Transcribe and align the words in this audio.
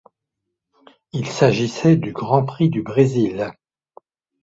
Il 1.13 1.27
s'agissait 1.27 1.95
du 1.95 2.11
Grand 2.11 2.43
Prix 2.43 2.69
du 2.71 2.81
Brésil. 2.81 3.51